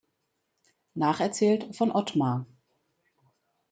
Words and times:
Nacherzählt 0.95 1.75
von 1.75 1.91
Otmar". 1.91 2.47